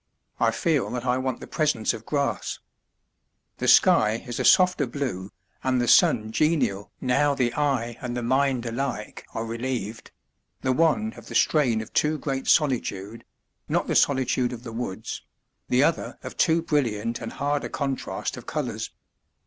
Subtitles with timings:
[0.39, 2.57] I feel that I want the presence of grass.
[3.59, 5.29] The sky is a softer blue,
[5.63, 10.09] and the sun genial now the eye and the mind alike are relieved
[10.61, 13.23] the one of the strain of too great solitude
[13.69, 15.21] (not the solitude of the woods),
[15.69, 18.89] the other of too brilliant and hard a contrast of colours.